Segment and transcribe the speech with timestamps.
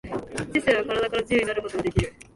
[0.51, 2.11] 知性は身体から自由になることができる。